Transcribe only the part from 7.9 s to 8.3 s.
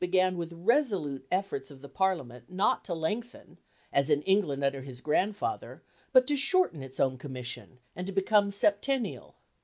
and to